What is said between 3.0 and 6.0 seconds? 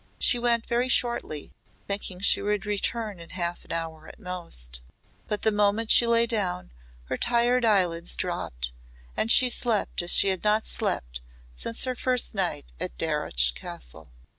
in half an hour at most, but the moment